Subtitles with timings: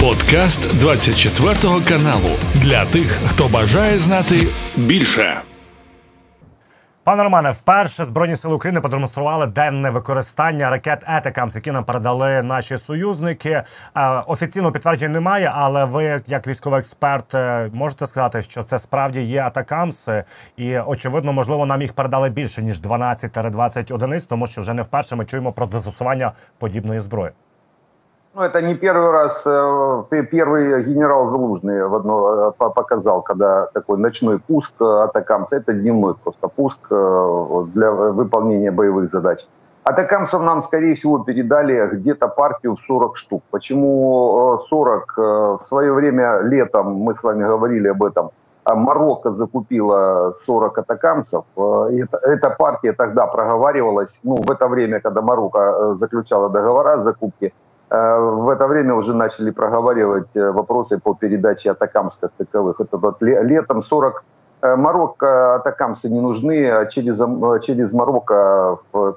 [0.00, 1.54] Подкаст 24
[1.88, 4.34] каналу для тих, хто бажає знати
[4.76, 5.36] більше.
[7.04, 12.78] Пане Романе, вперше Збройні сили України продемонстрували денне використання ракет Етекамс, які нам передали наші
[12.78, 13.50] союзники.
[13.50, 13.64] Е,
[14.26, 19.40] офіційного підтвердження немає, але ви, як військовий експерт, е, можете сказати, що це справді є
[19.42, 20.08] Атакамс,
[20.56, 25.16] і очевидно, можливо, нам їх передали більше ніж 12-20 одиниць, тому що вже не вперше
[25.16, 27.30] ми чуємо про застосування подібної зброї.
[28.32, 29.44] Ну, это не первый раз.
[29.44, 35.56] Э, первый генерал Залужный в одно э, показал, когда такой ночной пуск атакамса.
[35.56, 39.44] Это дневной просто пуск э, для выполнения боевых задач.
[39.82, 43.42] Атакамсов нам, скорее всего, передали где-то партию в 40 штук.
[43.50, 45.16] Почему 40?
[45.16, 48.30] В свое время летом, мы с вами говорили об этом,
[48.62, 51.44] а Марокко закупила 40 атакамсов.
[51.56, 58.48] Эта партия тогда проговаривалась, ну, в это время, когда Марокко заключала договора закупки, Э, в
[58.48, 62.80] это время уже начали проговаривать э, вопросы по передаче атакамс как таковых.
[62.80, 64.24] Это вот летом 40
[64.62, 67.18] э, Марокко атакамсы не нужны, а через,
[67.64, 69.16] через Марокко в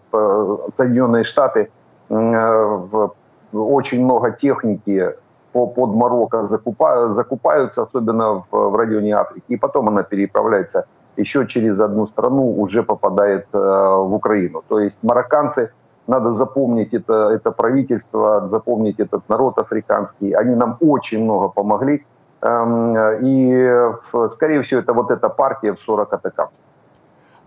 [0.76, 1.70] Соединенные Штаты
[2.10, 5.14] очень много техники
[5.52, 11.46] по, под Марокко закупа, закупаются, особенно в, в районе Африки, и потом она переправляется еще
[11.46, 14.64] через одну страну, уже попадает э, в Украину.
[14.68, 15.72] То есть марокканцы
[16.07, 20.33] надо запомнить это, это правительство, запомнить этот народ африканский.
[20.33, 22.05] Они нам очень много помогли.
[23.23, 23.83] И,
[24.31, 26.63] скорее всего, это вот эта партия в 40 атакамців.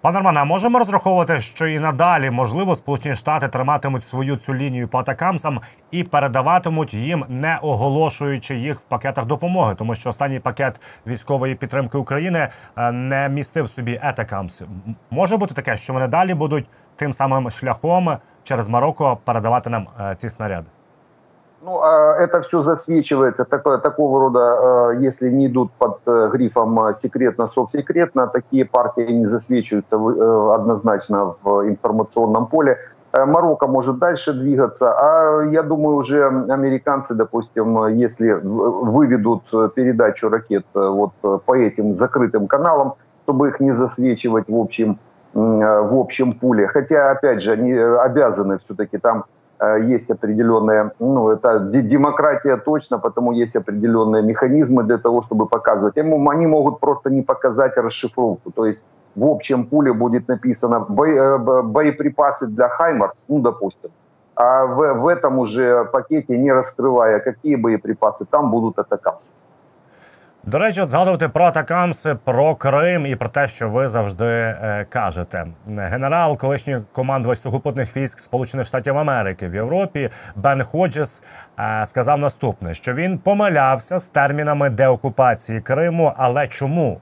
[0.02, 4.88] Пане Романе, а можемо розраховувати, що і надалі можливо Сполучені Штати триматимуть свою цю лінію
[4.88, 5.60] по атакамсам
[5.92, 11.98] і передаватимуть їм, не оголошуючи їх в пакетах допомоги, тому що останній пакет військової підтримки
[11.98, 14.62] України е, не містив собі етакамс.
[15.12, 19.87] Може бути таке, що вони далі будуть тим самим шляхом через Марокко передавати нам
[20.19, 20.67] ці снаряди?
[21.65, 21.81] Ну,
[22.21, 26.01] это все засвечивается, такое, такого рода, если не идут под
[26.33, 29.97] грифом секретно-совсекретно, такие партии не засвечиваются
[30.55, 32.77] однозначно в информационном поле.
[33.27, 39.43] Марокко может дальше двигаться, а я думаю, уже американцы, допустим, если выведут
[39.75, 41.13] передачу ракет вот
[41.47, 42.93] по этим закрытым каналам,
[43.25, 44.99] чтобы их не засвечивать в общем
[45.37, 46.67] в общем пуле.
[46.67, 49.25] Хотя, опять же, они обязаны все-таки там
[49.61, 55.99] э, есть определенные, ну, это демократия точно, потому есть определенные механизмы для того, чтобы показывать.
[55.99, 58.51] Они могут просто не показать расшифровку.
[58.51, 58.83] То есть
[59.15, 63.91] в общем пуле будет написано э, боеприпасы для Хаймарс, ну, допустим.
[64.37, 69.33] А в, в этом уже пакете, не раскрывая, какие боеприпасы, там будут атакамсы.
[70.49, 75.47] До речі, згадувати про атакамси, про Крим і про те, що ви завжди е, кажете.
[75.77, 81.23] Генерал, колишній командувач сухопутних військ Сполучених Штатів Америки в Європі Бен Ходжес
[81.59, 86.13] е, сказав наступне: що він помилявся з термінами деокупації Криму.
[86.17, 87.01] Але чому?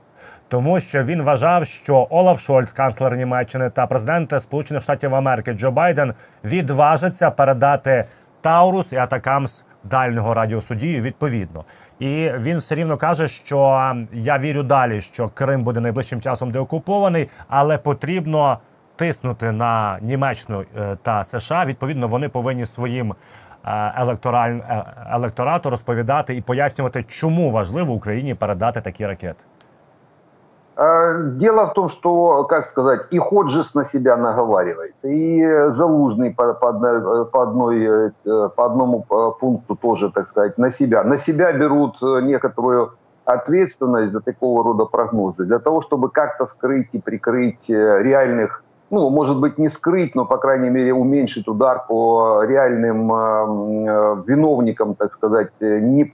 [0.49, 5.71] Тому що він вважав, що Олаф Шольц, канцлер Німеччини та президент Сполучених Штатів Америки Джо
[5.71, 8.05] Байден відважаться передати
[8.41, 11.65] Таурус і Атакамс дальнього радіосудію відповідно.
[11.99, 17.29] І він все рівно каже, що я вірю далі, що Крим буде найближчим часом деокупований,
[17.49, 18.59] але потрібно
[18.97, 21.65] тиснути на Німеччину е, та США.
[21.65, 23.15] Відповідно, вони повинні своїм
[23.65, 24.53] е, електораль...
[24.53, 29.45] Е, електорату розповідати і пояснювати, чому важливо Україні передати такі ракети.
[30.77, 36.53] Э, дело в том, что, как сказать, и Ходжес на себя наговаривает, и Залужный по,
[36.55, 36.73] по,
[37.25, 41.05] по, одной, э, по одному э, пункту тоже, так сказать, на себя.
[41.05, 46.99] На себя берут некоторую ответственность за такого рода прогнозы, для того, чтобы как-то скрыть и
[46.99, 53.13] прикрыть реальных, ну, может быть, не скрыть, но, по крайней мере, уменьшить удар по реальным
[53.13, 56.13] э, виновникам, так сказать, не,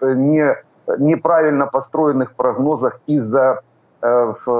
[0.00, 0.56] не,
[0.98, 3.67] неправильно построенных прогнозах из-за Э,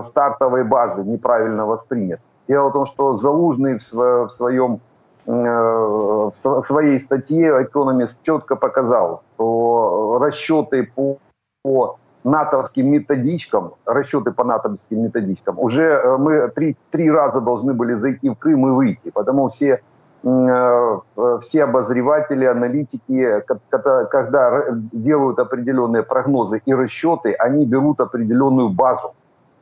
[0.03, 2.21] стартовой базы неправильно воспринят.
[2.49, 4.81] Дело в том, что Залужный в, своем
[5.27, 11.19] э, в своей статье Economist четко показал, что расчеты по,
[11.63, 17.93] по натовским методичкам, расчеты по натовским методичкам, уже э, мы три, три раза должны были
[17.93, 19.83] зайти в Крым и выйти, потому все
[21.41, 23.41] все обозреватели, аналитики,
[24.11, 29.15] когда делают определенные прогнозы и расчеты, они берут определенную базу.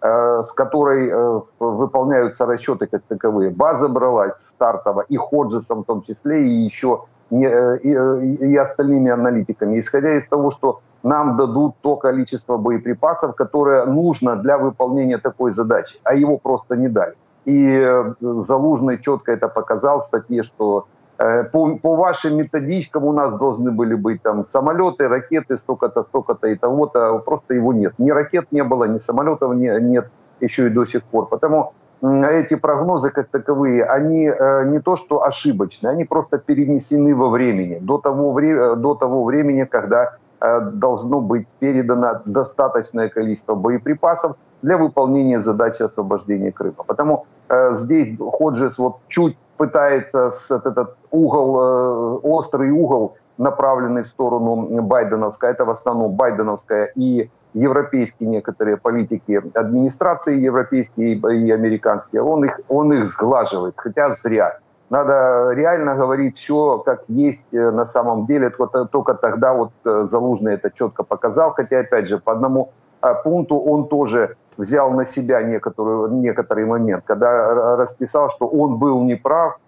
[0.06, 3.50] Э, с которой э, выполняются расчеты как таковые.
[3.50, 10.17] База бралась стартово и Ходжесом в том числе, и еще э, и остальными аналитиками, исходя
[10.17, 16.14] из того, что нам дадут то количество боеприпасов, которое нужно для выполнения такой задачи, а
[16.14, 17.14] его просто не дали.
[17.47, 23.70] И Залужный четко это показал в статье, что по, по вашим методичкам у нас должны
[23.70, 27.18] были быть там самолеты, ракеты, столько-то, столько-то и того-то.
[27.24, 27.94] Просто его нет.
[27.98, 30.10] Ни ракет не было, ни самолетов не, нет
[30.40, 31.26] еще и до сих пор.
[31.26, 31.72] Потому
[32.02, 37.78] эти прогнозы как таковые, они э, не то что ошибочны, они просто перенесены во времени,
[37.80, 44.76] до того, вре до того времени, когда э, должно быть передано достаточное количество боеприпасов для
[44.76, 46.84] выполнения задачи освобождения Крыма.
[46.86, 54.82] Потому э, здесь Ходжес вот чуть пытается этот угол, э, острый угол, направленный в сторону
[54.82, 62.61] Байденовской, это в основном Байденовская и европейские некоторые политики, администрации европейские и американские, он их,
[62.69, 64.58] он их сглаживает, хотя зря.
[64.88, 68.50] Надо реально говорить все, как есть э, на самом деле.
[68.93, 71.55] Только тогда вот э, Залужный это четко показал.
[71.55, 72.70] Хотя, опять же, по одному
[73.02, 79.03] э, пункту он тоже взял на себя некоторый, некоторый момент, когда расписал, что он был
[79.03, 79.58] неправ,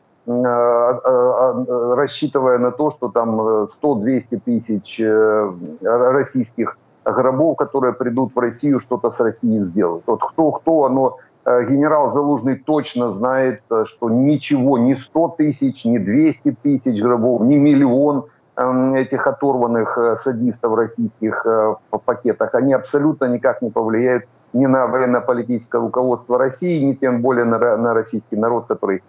[1.97, 5.01] рассчитывая на то, что там 100-200 тысяч
[5.81, 6.77] российских
[7.13, 10.05] гробов, которые придут в Россию, что-то с Россией сделают.
[10.07, 15.99] Вот кто-кто, но э, генерал Залужный точно знает, э, что ничего, ни 100 тысяч, ни
[15.99, 18.27] 200 тысяч гробов, ни миллион
[18.57, 24.87] эм, этих оторванных э, садистов российских в пакетах, они абсолютно никак не повлияют ни на
[24.87, 29.03] военно-политическое руководство России, ни тем более на, на российский народ, который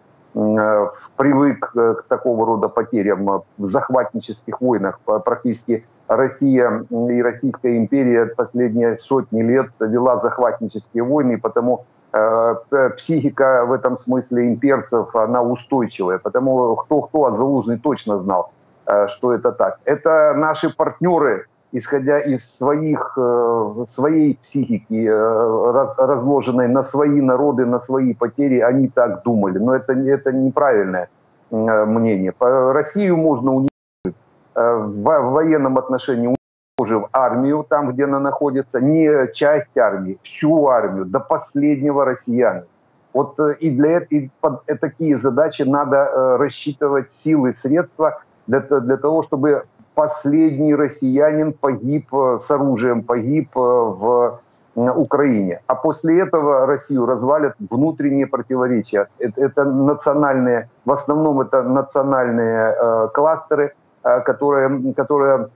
[1.15, 5.00] привык к такого рода потерям в захватнических войнах.
[5.25, 12.56] Практически Россия и Российская империя последние сотни лет вела захватнические войны, и потому э,
[12.97, 16.18] психика в этом смысле имперцев, она устойчивая.
[16.18, 18.51] Потому кто-кто, а Залужный точно знал,
[18.86, 19.80] э, что это так.
[19.86, 27.66] Это наши партнеры, исходя из своих, э, своей психики, э, раз, разложенной на свои народы,
[27.66, 29.60] на свои потери, они так думали.
[29.60, 31.10] Но это, это неправильное
[31.51, 32.33] э, мнение.
[32.39, 33.69] Россию можно уничтожить
[34.56, 41.19] в военном отношении уничтожив армию там, где она находится, не часть армии, всю армию, до
[41.19, 42.65] последнего россияна.
[43.13, 49.63] Вот и для и под такие задачи надо рассчитывать силы, средства для, для того, чтобы
[50.00, 54.40] последний россиянин погиб с оружием, погиб в
[54.75, 55.60] Украине.
[55.68, 59.07] А после этого Россию развалят внутренние противоречия.
[59.19, 65.50] Это, это национальные, в основном это национальные э, кластеры, Э, которая, которая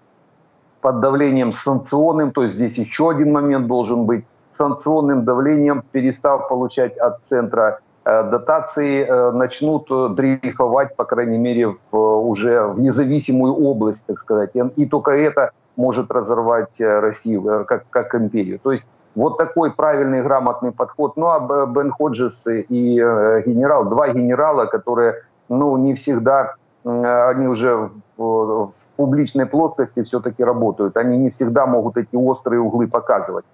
[0.81, 6.97] под давлением санкционным, то есть здесь еще один момент должен быть, санкционным давлением, перестав получать
[6.97, 14.05] от центра э, дотации, э, начнут дрейфовать, по крайней мере, в, уже в независимую область,
[14.05, 14.51] так сказать.
[14.75, 18.59] И только это может разорвать Россию как, как империю.
[18.59, 18.85] То есть
[19.15, 21.17] вот такой правильный, грамотный подход.
[21.17, 28.67] Ну а Бен Ходжес и генерал, два генерала, которые ну, не всегда они уже в,
[28.67, 30.97] в публичной плоскости все-таки работают.
[30.97, 33.45] Они не всегда могут эти острые углы показывать.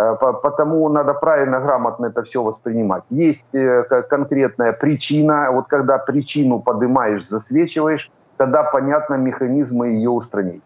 [0.00, 3.02] Э, потому надо правильно, грамотно это все воспринимать.
[3.10, 5.50] Есть э, конкретная причина.
[5.50, 10.62] Вот когда причину поднимаешь, засвечиваешь, тогда понятно механизмы ее устранить.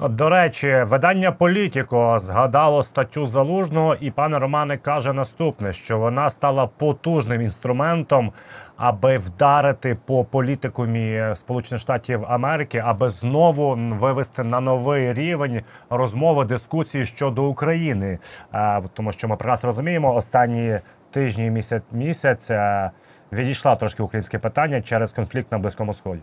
[0.00, 6.66] До речі, видання Політіко згадало статтю залужного, і пане Романе каже наступне: що вона стала
[6.66, 8.32] потужним інструментом
[8.78, 17.06] аби вдарити по політикумі Сполучених Штатів Америки, аби знову вивести на новий рівень розмови дискусії
[17.06, 18.18] щодо України,
[18.94, 22.50] тому що ми прекрасно розуміємо, останні тижні місяць місяць
[23.32, 26.22] відійшла трошки українське питання через конфлікт на близькому сході.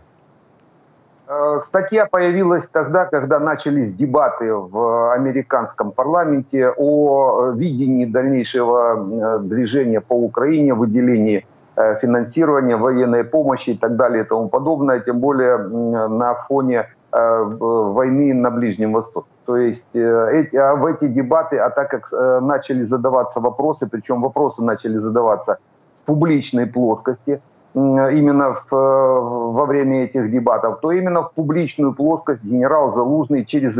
[1.32, 10.00] Э, статья появилась тогда, когда начались дебаты в американском парламенте о видении дальнейшего э, движения
[10.00, 11.55] по Украине, выделении Э,
[12.01, 18.33] финансирования, военной помощи и так далее и тому подобное, тем более на фоне э, войны
[18.33, 19.27] на Ближнем Востоке.
[19.45, 24.21] То есть э, эти, а в эти дебаты, а так как начали задаваться вопросы, причем
[24.21, 25.57] вопросы начали задаваться
[25.95, 27.41] в публичной плоскости,
[27.75, 33.77] именно в, во время этих дебатов, то именно в публичную плоскость генерал Залужный через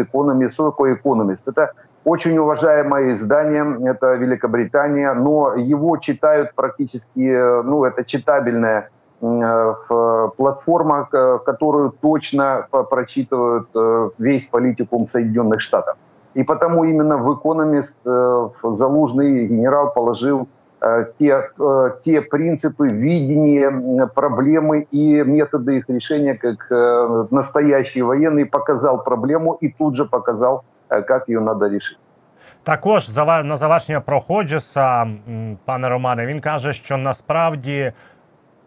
[0.66, 1.48] такое экономист?
[1.48, 1.72] Это
[2.08, 7.20] очень уважаемое издание, это Великобритания, но его читают практически,
[7.64, 8.90] ну, это читабельная
[9.22, 9.74] э,
[10.38, 11.10] платформа,
[11.46, 15.98] которую точно прочитывают э, весь политикум Соединенных Штатов.
[16.34, 20.48] И потому именно в «Экономист» э, Залужный генерал положил
[21.18, 21.50] те,
[22.04, 29.96] те принципы видения проблемы и методы их решения, как настоящий военный показал проблему и тут
[29.96, 32.01] же показал Э, як її треба рішити.
[32.62, 35.07] Також на завершення про Ходжеса,
[35.65, 37.93] пане Романе, він каже, що насправді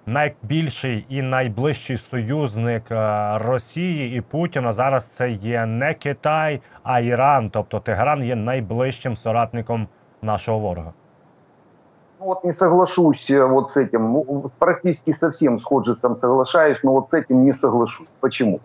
[0.06, 7.50] найбільший і найближчий союзник е, Росії і Путіна зараз це є не Китай, а Іран.
[7.50, 9.88] Тобто Тегеран є найближчим соратником
[10.22, 10.94] нашого ворога.
[12.20, 14.14] Ну, вот не соглашусь э, вот с этим.
[14.14, 18.08] Ну, практически совсем с Ходжесом соглашаюсь, но вот с этим не соглашусь.
[18.20, 18.60] Почему?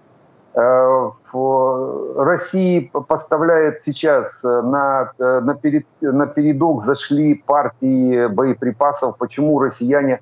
[0.56, 9.18] Э, в России поставляет сейчас э, на, на, перед, на передок зашли партии боеприпасов.
[9.18, 10.22] Почему россияне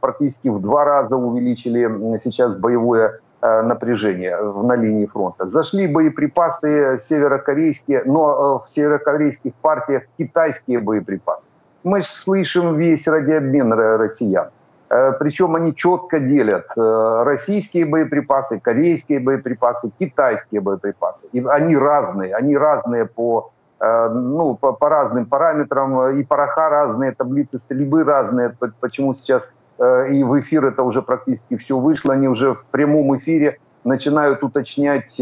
[0.00, 5.48] практически в два раза увеличили сейчас боевое напряжение на линии фронта.
[5.48, 11.48] Зашли боеприпасы северокорейские, но в северокорейских партиях китайские боеприпасы
[11.84, 14.50] мы слышим весь радиообмен россиян.
[14.90, 21.28] Э, Причем они четко делят э, российские боеприпасы, корейские боеприпасы, китайские боеприпасы.
[21.32, 27.12] И они разные, они разные по, э, ну, по, по разным параметрам, и пороха разные,
[27.12, 28.52] таблицы стрельбы разные.
[28.80, 33.56] Почему сейчас и в эфир это уже практически все вышло, они уже в прямом эфире
[33.82, 35.18] начинают уточнять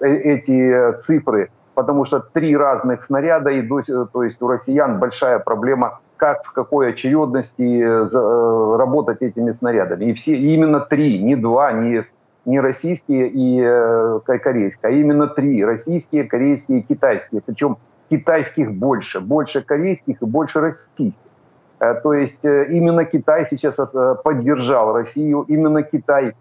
[0.00, 6.42] эти цифры потому что три разных снаряда, и то есть у россиян большая проблема, как
[6.42, 10.06] в какой очередности э, э, работать этими снарядами.
[10.06, 12.02] И все именно три, не два, не,
[12.46, 17.42] не российские и э, корейские, а именно три, российские, корейские и китайские.
[17.44, 17.76] Причем
[18.08, 21.20] китайских больше, больше корейских и больше российских.
[21.78, 23.76] То есть именно Китай сейчас
[24.24, 26.32] поддержал Россию, именно Китай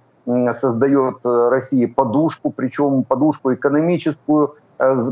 [0.53, 4.62] создает России подушку, причем подушку экономическую, Э,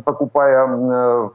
[0.05, 1.29] покупая э,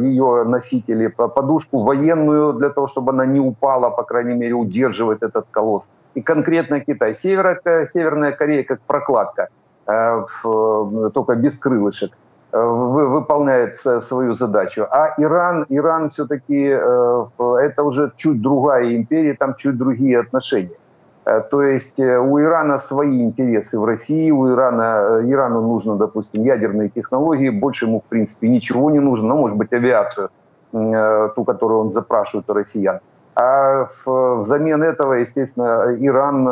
[0.00, 5.46] ее носители, подушку военную для того, чтобы она не упала, по крайней мере, удерживать этот
[5.50, 5.84] колосс.
[6.14, 7.14] И конкретно Китай.
[7.14, 7.60] Север,
[7.92, 9.48] Северная Корея как прокладка,
[9.86, 10.24] э,
[11.14, 12.12] только без крылышек,
[12.50, 14.86] выполняет свою задачу.
[14.90, 20.76] А Иран, Иран все-таки это уже чуть другая империя, там чуть другие отношения.
[21.28, 25.96] Э, то есть э, у Ирана свои интересы в России, у Ирана, э, Ирану нужно,
[25.96, 30.30] допустим, ядерные технологии, больше ему, в принципе, ничего не нужно, ну, может быть, авиацию,
[30.72, 33.00] ту, которую он запрашивает у россиян.
[33.34, 36.44] А взамен этого, естественно, Иран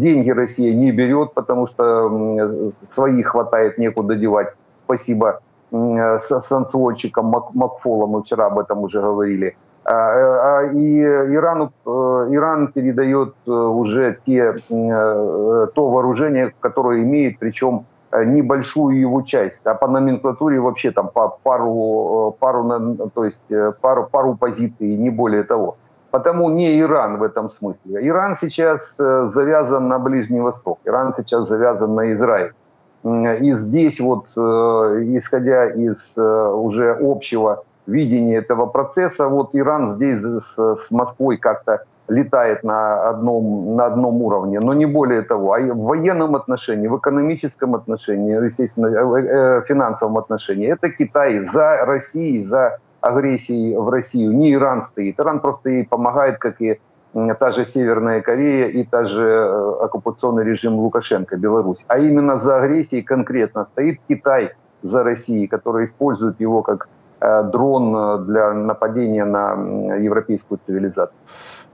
[0.00, 4.54] деньги Россия не берет, потому что своих хватает, некуда девать.
[4.78, 9.56] Спасибо санкционщикам Макфола, мы вчера об этом уже говорили.
[9.88, 11.90] А, а, и Ирану, э,
[12.30, 19.74] Иран передает э, уже те, э, то вооружение, которое имеет, причем небольшую его часть, а
[19.74, 23.42] по номенклатуре вообще там по пару, пару, то есть
[23.80, 25.76] пару, пару позиций, не более того.
[26.10, 28.08] Потому не Иран в этом смысле.
[28.08, 32.52] Иран сейчас завязан на Ближний Восток, Иран сейчас завязан на Израиль.
[33.04, 39.28] И здесь вот, исходя из уже общего видении этого процесса.
[39.28, 44.86] Вот Иран здесь с, с Москвой как-то летает на одном, на одном уровне, но не
[44.86, 45.54] более того.
[45.54, 51.84] А в военном отношении, в экономическом отношении, естественно, э, э, финансовом отношении, это Китай за
[51.84, 54.32] Россией, за агрессией в Россию.
[54.32, 55.18] Не Иран стоит.
[55.18, 56.80] Иран просто ей помогает, как и
[57.38, 61.84] та же Северная Корея и та же э, оккупационный режим Лукашенко, Беларусь.
[61.88, 64.52] А именно за агрессией конкретно стоит Китай
[64.82, 66.88] за Россией, который использует его как
[67.20, 69.56] дрон е, для нападіння на
[69.96, 71.18] європейську цивілізацію.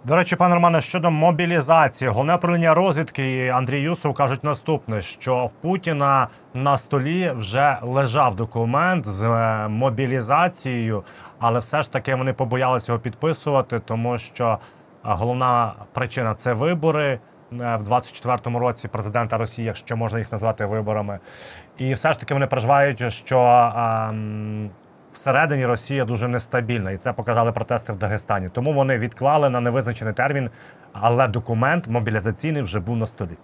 [0.05, 5.53] До речі, пане Романе, щодо мобілізації, головне управління розвідки Андрій Юсов кажуть наступне: що в
[5.53, 11.03] Путіна на столі вже лежав документ з е, мобілізацією,
[11.39, 14.59] але все ж таки вони побоялися його підписувати, тому що
[15.03, 17.19] головна причина це вибори
[17.51, 21.19] в 24-му році президента Росії, якщо можна їх назвати виборами,
[21.79, 23.39] і все ж таки вони переживають, що.
[23.39, 24.13] А,
[25.14, 28.50] всередині Росія дуже нестабільна, і це показали протести в Дагестані.
[28.54, 30.50] Тому вони відклали на невизначений термін,
[30.94, 33.38] але документ мобілізаційний вже був на столі.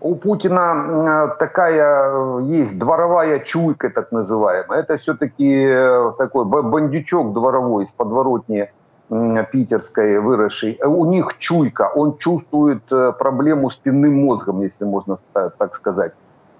[0.00, 4.82] У Путина такая есть дворовая чуйка, так называемая.
[4.82, 8.70] Это все-таки э, такой бандючок дворовой из подворотни
[9.08, 10.78] питерской выросший.
[10.84, 16.12] У них чуйка, он чувствует э, проблему спинным мозгом, если можно так сказать.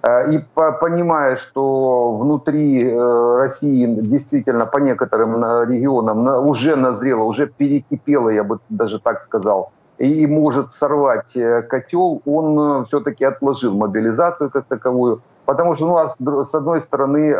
[0.04, 0.38] Э, и
[0.80, 8.44] понимая, что внутри э, России действительно по некоторым э, регионам уже назрело, уже перекипело, я
[8.44, 11.36] бы даже так сказал, и может сорвать
[11.68, 15.22] котел, он все-таки отложил мобилизацию как таковую.
[15.46, 17.36] Потому что ну, а с одной стороны,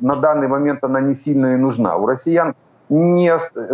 [0.00, 1.96] на данный момент она не сильно и нужна.
[1.96, 2.54] У россиян
[2.88, 3.32] не,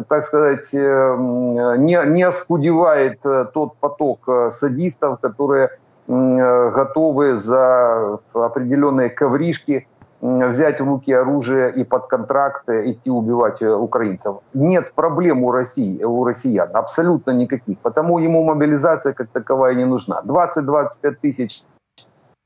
[0.08, 3.20] так сказать, не, не оскудевает
[3.54, 5.70] тот поток садистов, которые
[6.08, 9.86] готовы за определенные ковришки
[10.20, 14.38] взять в руки оружие и под контракт идти убивать украинцев.
[14.54, 17.78] Нет проблем у России, у россиян, абсолютно никаких.
[17.78, 20.22] Потому ему мобилизация как таковая не нужна.
[20.24, 21.62] 20-25 тысяч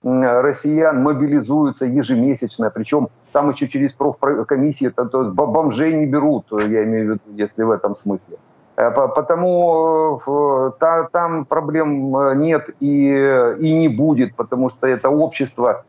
[0.02, 7.04] россиян мобилизуются ежемесячно, причем там еще через профкомиссии, то, то бомжей не берут, я имею
[7.04, 8.36] в виду, если в этом смысле.
[8.76, 15.84] Э, потому э, там проблем э, нет и, и не будет, потому что это общество,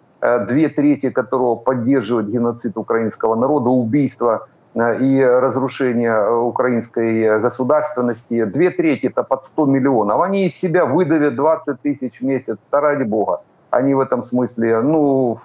[0.48, 8.46] две трети которого поддерживает геноцид украинского народа, убийство и разрушение украинской государственности.
[8.46, 10.22] Две трети это под 100 миллионов.
[10.22, 13.42] Они из себя выдавят 20 тысяч в месяц, да ради бога.
[13.70, 15.40] Они в этом смысле, ну,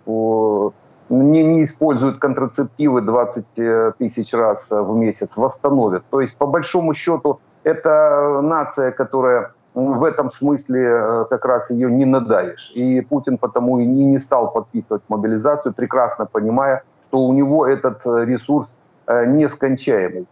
[1.09, 6.05] не, не используют контрацептивы 20 э, тысяч раз в месяц, восстановят.
[6.11, 11.91] То есть, по большому счету, это нация, которая в этом смысле э, как раз ее
[11.91, 12.71] не надаешь.
[12.75, 18.25] И Путин потому и не стал подписывать мобилизацию, прекрасно понимая, что у него этот э,
[18.25, 18.77] ресурс
[19.09, 20.27] нескончаемый.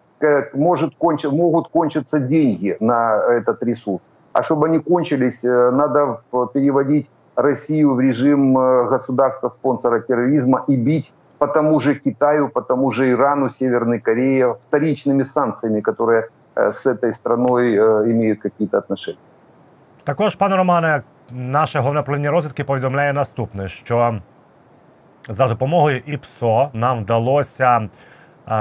[0.53, 1.25] Может, конч...
[1.25, 4.03] Могут кончиться деньги на этот ресурс.
[4.35, 6.21] А чтобы они кончились, надо
[6.53, 12.92] переводить Россию в режим э, государства-спонсора терроризма и бить по тому же Китаю, по тому
[12.92, 19.20] же Ирану, Северной Корее вторичными санкциями, которые э, с этой страной э, имеют какие-то отношения.
[20.04, 24.20] Також, пане Романе, наше головне управління розвідки повідомляє наступне: що
[25.30, 27.90] за допомогою ІПСО нам вдалося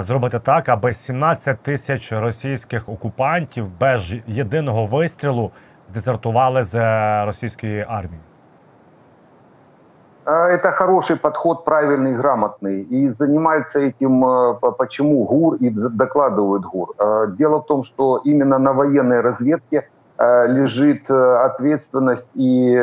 [0.01, 5.51] зробити так, аби 17 тисяч російських окупантів без єдиного вистрілу
[5.95, 6.75] дезертували з
[7.25, 8.21] російської армії.
[10.26, 12.82] А, это хороший подход, правильный, грамотный.
[12.82, 16.94] И занимается этим, э, почему ГУР и докладывают ГУР.
[16.98, 22.76] А, дело в том, что именно на военной разведке э, лежит э, ответственность и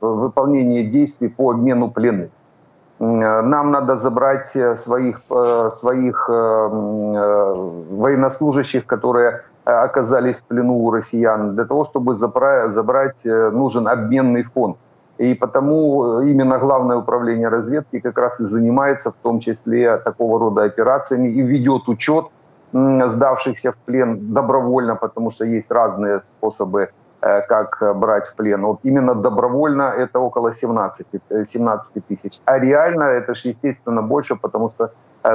[0.00, 2.28] выполнение действий по обмену пленных.
[2.98, 5.20] Нам надо забрать своих,
[5.70, 6.28] своих
[7.90, 11.54] военнослужащих, которые оказались в плену у россиян.
[11.54, 14.76] Для того, чтобы забрать, нужен обменный фонд.
[15.18, 20.38] И потому э, именно Главное управление разведки как раз и занимается в том числе такого
[20.38, 22.26] рода операциями и ведет учет
[22.72, 26.88] сдавшихся в плен добровольно, потому что есть разные способы,
[27.22, 28.62] э, как брать в плен.
[28.62, 31.06] Вот именно добровольно это около 17,
[31.46, 32.40] 17 э, тысяч.
[32.44, 34.90] А реально это же, естественно, больше, потому что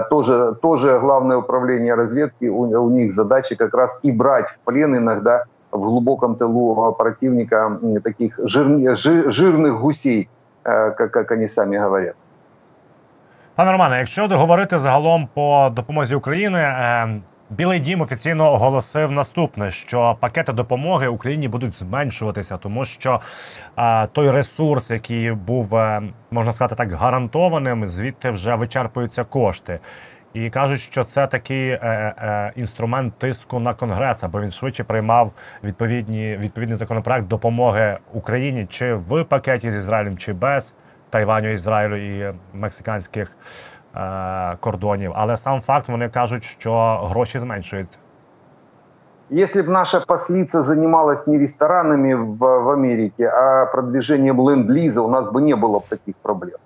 [0.10, 4.96] тоже, тоже Главное управление разведки, у, у них задача как раз и брать в плен
[4.96, 10.29] иногда в глубоком тылу противника таких жир, жир, жирных гусей,
[10.63, 12.15] как, э, как они самі говорять.
[13.55, 17.21] Пане Романе, якщо говорити загалом по допомозі України, е,
[17.51, 23.21] Білий Дім офіційно оголосив наступне: що пакети допомоги Україні будуть зменшуватися, тому що
[23.79, 29.79] е, той ресурс, який був е, можна сказати так гарантованим, звідти вже вичерпуються кошти.
[30.37, 35.33] І кажуть, що це такий е, е, інструмент тиску на конгрес, аби він швидше приймав
[35.65, 40.75] відповідні відповідний законопроект допомоги Україні чи в пакеті з Ізраїлем, чи без
[41.11, 43.37] Тайваню, Ізраїлю і мексиканських
[43.97, 45.13] е, кордонів.
[45.15, 47.99] Але сам факт вони кажуть, що гроші зменшують.
[49.31, 55.29] Если бы наша послица занималась не ресторанами в, в Америке, а продвижением ленд-лиза, у нас
[55.33, 56.59] бы не было таких проблем.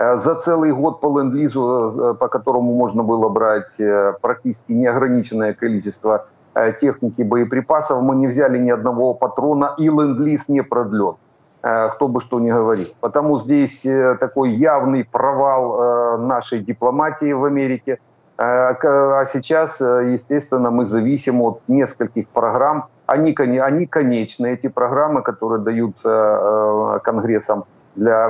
[0.00, 5.52] Э, за целый год по ленд-лизу, э, по которому можно было брать э, практически неограниченное
[5.52, 6.26] количество
[6.80, 11.14] техники, боеприпасов, мы не взяли ни одного патрона, и ленд-лиз не продлен,
[11.60, 12.88] кто бы что ни говорил.
[13.00, 13.86] Потому здесь
[14.18, 18.00] такой явный провал нашей дипломатии в Америке.
[18.36, 22.86] А сейчас, естественно, мы зависим от нескольких программ.
[23.06, 27.64] Они, они конечны, эти программы, которые даются Конгрессом
[27.96, 28.28] для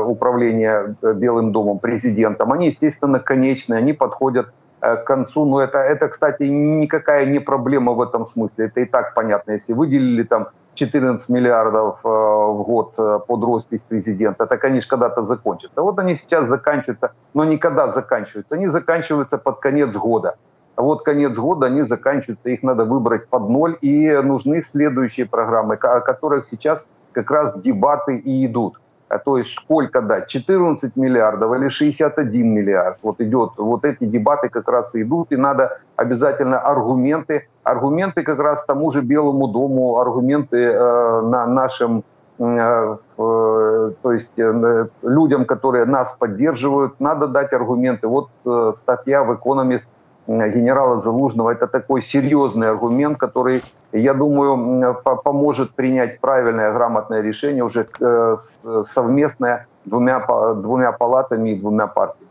[0.00, 5.44] управления э, Белым домом, президентом, они, естественно, конечные, они подходят э, к концу.
[5.44, 8.66] Но это, это, кстати, никакая не проблема в этом смысле.
[8.66, 9.52] Это и так понятно.
[9.52, 12.94] Если выделили там 14 миллиардов э, в год
[13.26, 15.82] под роспись президента, это, конечно, когда-то закончится.
[15.82, 18.54] Вот они сейчас заканчиваются, но никогда заканчиваются.
[18.54, 20.36] Они заканчиваются под конец года.
[20.76, 25.74] А вот конец года они заканчиваются, их надо выбрать под ноль, и нужны следующие программы,
[25.74, 28.79] о которых сейчас как раз дебаты и идут.
[29.10, 32.98] А то есть сколько дать, 14 миллиардов или 61 миллиард.
[33.02, 38.38] Вот идет, вот эти дебаты как раз и идут, и надо обязательно аргументы, аргументы как
[38.38, 42.04] раз тому же Белому дому, аргументы э, на нашим
[42.38, 48.06] э, э, то есть э, людям, которые нас поддерживают, надо дать аргументы.
[48.06, 49.88] Вот э, статья в «Экономист»
[50.29, 51.51] генерала Залужного.
[51.51, 58.35] Это такой серьезный аргумент, который, я думаю, поможет принять правильное, грамотное решение уже э,
[58.83, 62.29] совместное двумя, двумя палатами и двумя партиями.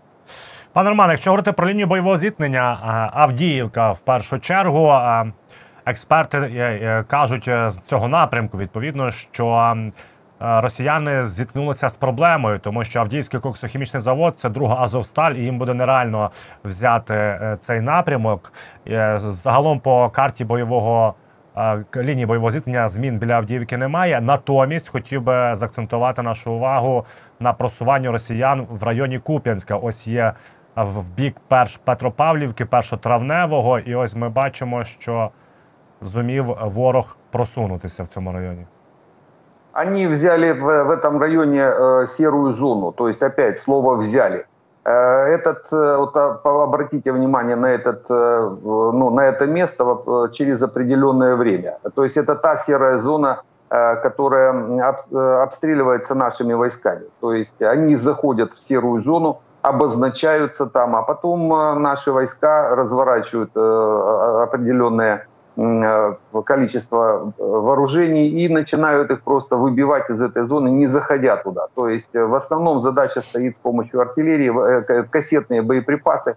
[0.72, 2.78] Пане Романе, якщо говорити про лінію бойового зіткнення,
[3.14, 4.92] Авдіївка в першу чергу.
[5.86, 9.76] Експерти кажуть з цього напрямку відповідно, що
[10.39, 15.73] росіяни зіткнулися з проблемою, тому що Авдіївський коксохімічний завод це друга Азовсталь, і їм буде
[15.73, 16.31] нереально
[16.63, 18.53] взяти е, цей напрямок.
[18.87, 21.13] Е, загалом по карті бойового
[21.97, 24.21] лінії бойового зіткнення змін біля Авдіївки немає.
[24.21, 27.05] Натомість хотів би заакцентувати нашу увагу
[27.39, 29.75] на просуванню росіян в районі Куп'янська.
[29.75, 30.33] Ось є
[30.75, 35.29] в бік перш Петропавлівки, першотравневого, і ось ми бачимо, що
[36.01, 38.65] зумів ворог просунутися в цьому районі.
[39.73, 44.45] Они взяли в, в этом районе э, серую зону, то есть опять слово взяли.
[44.83, 50.31] Э, этот, э, вот, а, обратите внимание на, этот, э, ну, на это место э,
[50.33, 51.77] через определенное время.
[51.95, 54.51] То есть это та серая зона, э, которая
[54.89, 57.05] об, обстреливается нашими войсками.
[57.21, 61.49] То есть они заходят в серую зону, обозначаются там, а потом
[61.81, 65.38] наши войска разворачивают определенное Э,
[66.45, 71.67] количество э, вооружений и начинают их просто выбивать из этой зоны, не заходя туда.
[71.75, 76.35] То есть э, в основном задача стоит с помощью артиллерии, кассетные боеприпасы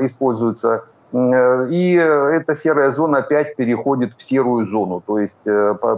[0.00, 0.84] используются.
[1.12, 5.02] И эта серая зона опять переходит в серую зону.
[5.06, 5.38] То есть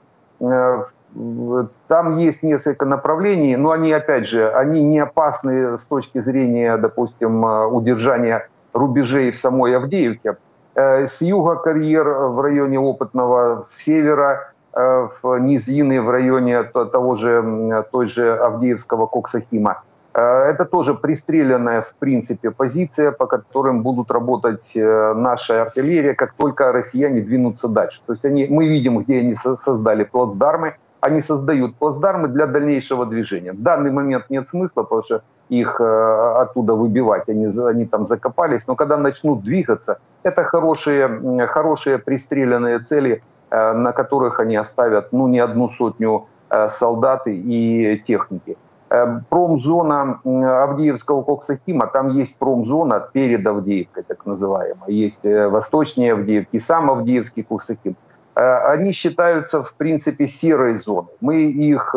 [1.89, 7.43] Там есть несколько направлений, но они, опять же, они не опасны с точки зрения, допустим,
[7.73, 10.37] удержания рубежей в самой Авдеевке.
[10.75, 17.85] С юга карьер в районе Опытного, с севера Э, в низины в районе того же,
[17.91, 19.83] той же Авдеевского Коксахима.
[20.13, 26.35] Э, это тоже пристреленная, в принципе, позиция, по которым будут работать э, наша артиллерия, как
[26.35, 28.01] только россияне двинутся дальше.
[28.07, 33.53] То есть они, мы видим, где они создали плацдармы, они создают плацдармы для дальнейшего движения.
[33.53, 38.77] В данный момент нет смысла, потому что их оттуда выбивать, они, они там закопались, но
[38.77, 45.41] когда начнут двигаться, это хорошие, хорошие пристреленные цели, Э, на которых они оставят ну, не
[45.41, 48.57] одну сотню э, солдат и техники.
[48.91, 54.89] Э, промзона Авдеевского коксахима, там есть промзона перед Авдеевкой, так называемая.
[54.89, 57.97] Есть восточнее Авдеевки, сам Авдеевский коксахим.
[58.35, 61.13] Они считаются, в принципе, серой зоной.
[61.21, 61.91] Мы их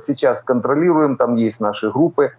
[0.00, 2.32] сейчас контролируем, там есть наши группы,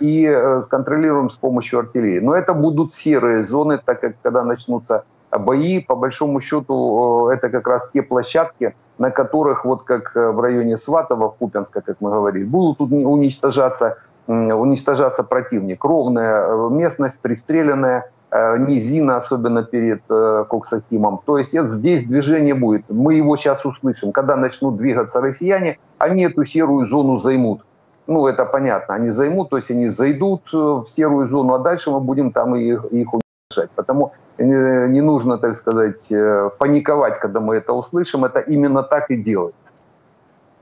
[0.00, 2.18] и контролируем с помощью артиллерии.
[2.18, 7.66] Но это будут серые зоны, так как когда начнутся бои, по большому счету, это как
[7.66, 12.44] раз те площадки, на которых, вот как э, в районе Сватова, Купенска, как мы говорили,
[12.44, 15.84] будут уничтожаться, уничтожаться противник.
[15.84, 21.20] Ровная э, местность, пристреленная, э, низина, особенно перед Коксахимом.
[21.24, 22.84] То есть это, здесь движение будет.
[22.88, 24.12] Мы его сейчас услышим.
[24.12, 27.62] Когда начнут двигаться россияне, они эту серую зону займут.
[28.06, 28.94] Ну, это понятно.
[28.94, 32.84] Они займут, то есть они зайдут в серую зону, а дальше мы будем там их,
[32.92, 33.70] их уничтожать.
[33.74, 38.25] Потому не нужно, так сказать, э, паниковать, когда мы это услышим.
[38.25, 39.57] Это именно так и делается.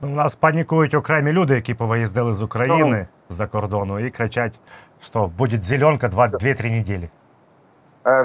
[0.02, 3.06] У нас панікують окремі люди, які повиїздили з України.
[3.30, 4.52] за кордону и кричать,
[5.00, 7.10] что будет зеленка 2-3 недели.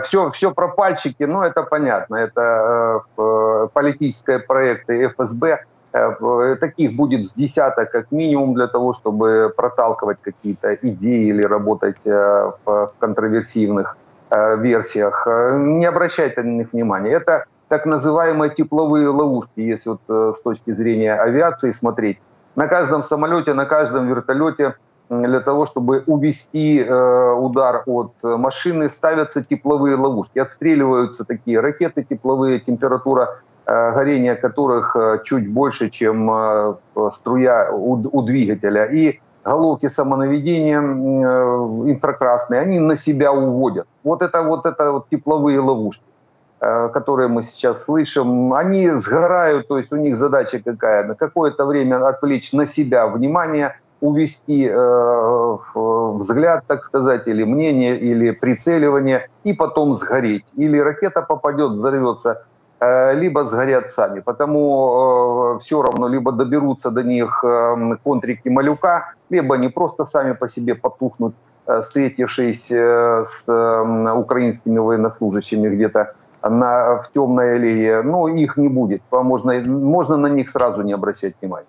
[0.01, 5.65] Все, все про пальчики, ну это понятно, это э, политические проекты ФСБ.
[5.93, 11.97] Э, таких будет с десяток как минимум для того, чтобы проталкивать какие-то идеи или работать
[12.05, 13.98] э, в контроверсивных э,
[14.30, 15.26] версиях.
[15.26, 17.10] Не обращайте на них внимания.
[17.12, 22.18] Это так называемые тепловые ловушки, если вот с точки зрения авиации смотреть.
[22.56, 24.74] На каждом самолете, на каждом вертолете
[25.08, 30.38] для того, чтобы увести удар от машины, ставятся тепловые ловушки.
[30.38, 33.40] Отстреливаются такие ракеты тепловые, температура
[33.70, 36.74] Э, горение которых э, чуть больше, чем э,
[37.12, 38.86] струя у, двигателя.
[38.86, 43.86] И головки самонаведения инфракрасные, они на себя уводят.
[44.04, 46.04] Вот это вот, это вот тепловые ловушки,
[46.58, 51.04] которые мы сейчас слышим, они сгорают, то есть у них задача какая?
[51.04, 58.30] На какое-то время отвлечь на себя внимание, увести э, взгляд, так сказать, или мнение, или
[58.30, 60.46] прицеливание, и потом сгореть.
[60.56, 64.20] Или ракета попадет, взорвется Э, либо сгорят сами.
[64.20, 70.32] Потому э, все равно либо доберутся до них э, контрики Малюка, либо они просто сами
[70.32, 71.34] по себе потухнут,
[71.66, 73.48] встретившись с
[74.16, 78.02] украинскими военнослужащими где-то на, в темной аллее.
[78.02, 79.02] Но их не будет.
[79.12, 81.66] Можно, можно на них сразу не обращать внимания.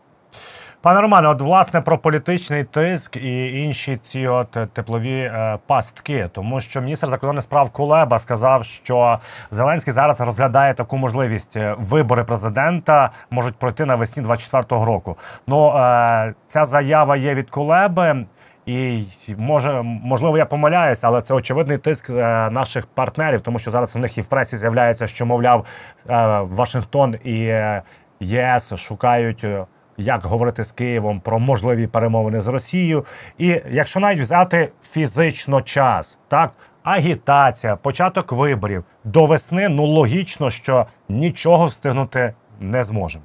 [0.84, 6.62] Пане Романе, от власне про політичний тиск і інші ці от теплові е, пастки, тому
[6.62, 9.20] що міністр закордонних справ Кулеба сказав, що
[9.52, 11.58] Зеленський зараз розглядає таку можливість.
[11.58, 15.18] Е, вибори президента можуть пройти навесні 24-го року.
[15.48, 18.26] Ну е, ця заява є від Кулеби.
[18.66, 19.06] І
[19.38, 24.00] може, можливо, я помиляюся, але це очевидний тиск е, наших партнерів, тому що зараз у
[24.00, 25.66] них і в пресі з'являється, що мовляв
[26.10, 27.82] е, Вашингтон і е,
[28.20, 29.46] ЄС шукають
[29.97, 33.05] як говорити з Києвом про можливі перемовини з Росією.
[33.39, 36.51] І якщо навіть взяти фізично час, так
[36.83, 43.25] агітація, початок виборів до весни, ну логічно, що нічого встигнути не зможемо.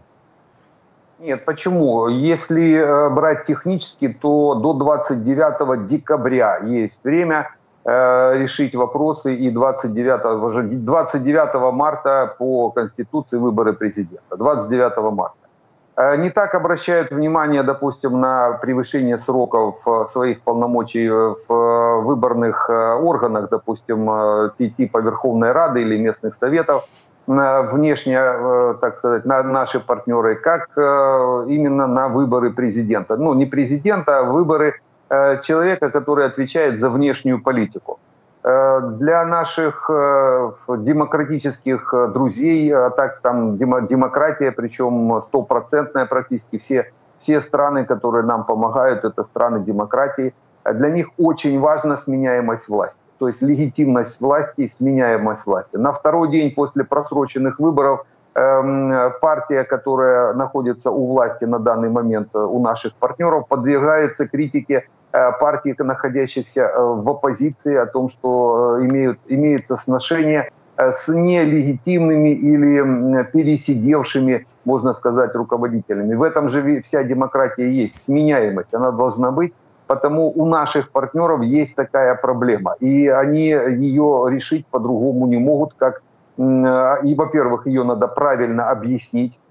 [1.19, 2.07] Нет, почему?
[2.07, 7.51] Если э, брать технически, то до 29 декабря есть время
[7.85, 14.35] э, решить вопросы и 29, 29 марта по Конституции выборы президента.
[14.35, 15.35] 29 марта.
[15.96, 22.68] Э, не так обращают внимание, допустим, на превышение сроков э, своих полномочий в э, выборных
[22.68, 24.06] органах, допустим,
[24.58, 26.86] типа Верховной Рады или местных советов,
[27.26, 28.20] внешне,
[28.80, 33.16] так сказать, на наши партнеры, как именно на выборы президента.
[33.16, 34.80] Ну, не президента, а выборы
[35.42, 37.98] человека, который отвечает за внешнюю политику.
[38.46, 46.92] Э, для наших э, демократических э, друзей, а так там демократия, причем стопроцентная практически, все,
[47.18, 50.32] все страны, которые нам помогают, это страны демократии,
[50.64, 53.00] для них очень важна сменяемость власти.
[53.18, 55.74] То есть легитимность власти, сменяемость власти.
[55.76, 62.36] На второй день после просроченных выборов эм, партия, которая находится у власти на данный момент
[62.36, 69.18] у наших партнеров, подвергается критике партий, находящихся э, в оппозиции, о том, что э, имеют,
[69.28, 76.14] имеется сношение с нелегитимными или пересидевшими, можно сказать, руководителями.
[76.14, 79.54] В этом же вся демократия есть, сменяемость, она должна быть.
[79.86, 82.74] Потому у наших партнеров есть такая проблема.
[82.80, 86.02] И они ее решить по-другому не могут, как
[86.36, 89.45] и, во-первых, ее надо правильно объяснить, Э,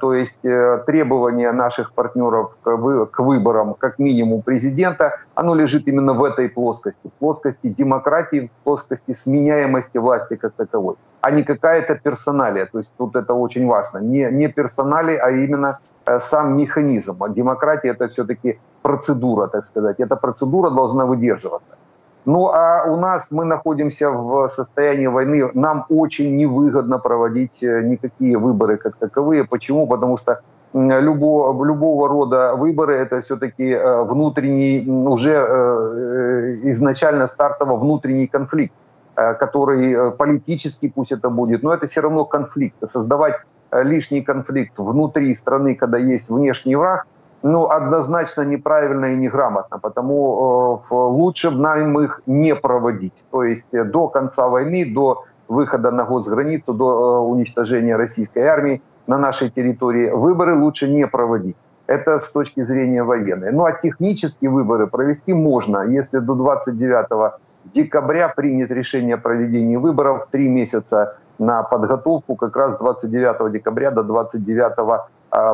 [0.00, 6.24] то есть э, требование наших партнеров к выборам, как минимум президента, оно лежит именно в
[6.24, 12.66] этой плоскости, в плоскости демократии, в плоскости сменяемости власти как таковой, а не какая-то персоналия.
[12.66, 13.98] То есть тут это очень важно.
[13.98, 17.22] Не, не персонали, а именно э, сам механизм.
[17.22, 20.00] А демократия это все-таки процедура, так сказать.
[20.00, 21.76] Эта процедура должна выдерживаться.
[22.24, 25.50] Ну а у нас мы находимся в состоянии войны.
[25.54, 29.44] Нам очень невыгодно проводить э, никакие выборы как таковые.
[29.44, 29.86] Почему?
[29.86, 30.40] Потому что
[30.74, 38.74] любого, любого рода выборы это все-таки э, внутренний, уже э, изначально стартово внутренний конфликт,
[39.14, 42.76] который политический пусть это будет, но это все равно конфликт.
[42.88, 43.34] Создавать
[43.72, 47.06] лишний конфликт внутри страны, когда есть внешний враг–
[47.42, 53.24] ну, однозначно неправильно и неграмотно, потому э, лучше нам их не проводить.
[53.30, 58.82] То есть э, до конца войны, до выхода на госграницу, до э, уничтожения российской армии
[59.06, 61.56] на нашей территории выборы лучше не проводить.
[61.86, 63.52] Это с точки зрения военной.
[63.52, 67.32] Ну а технические выборы провести можно, если до 29
[67.72, 74.02] декабря принят решение о проведении выборов, три месяца на подготовку, как раз 29 декабря до
[74.02, 75.06] 29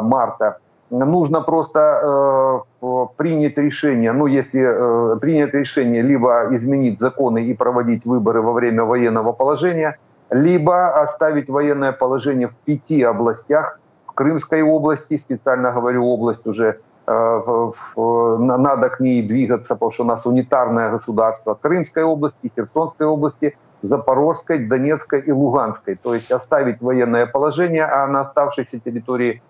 [0.03, 0.59] марта
[0.99, 8.05] нужно просто э, принять решение, ну, если э, принять решение либо изменить законы и проводить
[8.05, 9.99] выборы во время военного положения,
[10.31, 17.73] либо оставить военное положение в пяти областях, в Крымской области, специально говорю область уже, э,
[17.97, 24.59] надо к ней двигаться, потому что у нас унитарное государство, Крымской области, Херсонской области, Запорожской,
[24.59, 25.97] Донецкой и Луганской.
[25.97, 29.43] То есть оставить военное положение, а на оставшейся территории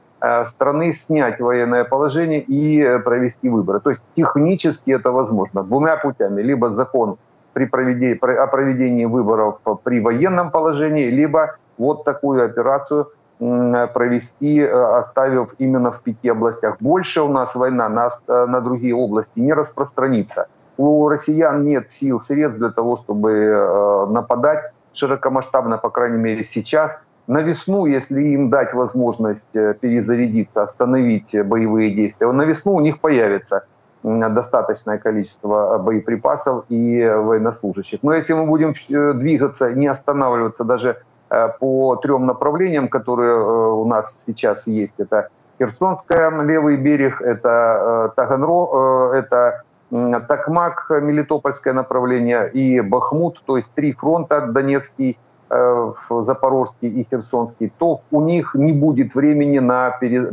[0.47, 3.81] страны снять военное положение и э, провести выборы.
[3.81, 6.43] То есть технически это возможно двумя путями.
[6.43, 7.17] Либо закон
[7.53, 13.09] при проведении, о проведении выборов при военном положении, либо вот такую операцию
[13.39, 16.77] провести, э, оставив именно в пяти областях.
[16.81, 20.47] Больше у нас война на, на другие области не распространится.
[20.77, 27.43] У россиян нет сил, средств для того, чтобы нападать широкомасштабно, по крайней мере сейчас– на
[27.43, 33.67] весну, если им дать возможность э, перезарядиться, остановить боевые действия, на весну у них появится
[34.03, 38.01] достаточное количество боеприпасов и военнослужащих.
[38.03, 40.99] Но если мы будем э, двигаться, не останавливаться даже
[41.31, 43.37] э, по трем направлениям, которые
[43.73, 52.81] у нас сейчас есть, это Херсонская, левый берег, это Таганро, это Такмак, Мелитопольское направление и
[52.81, 55.17] Бахмут, то есть три фронта, Донецкий,
[55.55, 59.91] Э, Запорожский и Херсонский, то у них не будет времени на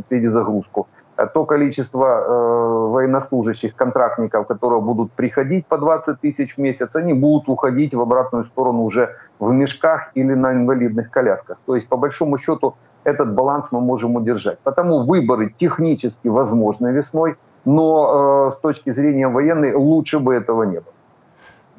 [0.08, 0.86] перезагрузку.
[1.16, 7.12] Э, то количество э, военнослужащих, контрактников, которые будут приходить по 20 тысяч в месяц, они
[7.14, 9.08] будут уходить в обратную сторону уже
[9.38, 11.58] в мешках или на инвалидных колясках.
[11.66, 14.58] То есть, по большому счету, этот баланс мы можем удержать.
[14.64, 20.92] Потому выборы технически возможны весной, но с точки зрения военной лучше бы этого не было.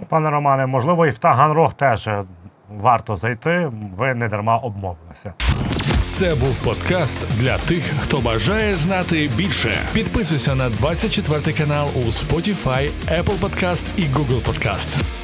[0.10, 2.10] Пане Романе, можливо, і в Таганрог теж
[2.81, 3.71] варто зайти.
[3.97, 5.33] Ви не дарма обмовилися.
[6.05, 9.77] Це був подкаст для тих, хто бажає знати більше.
[9.93, 15.22] Підписуйся на 24 канал у Spotify, Apple Podcast і Google Podcast.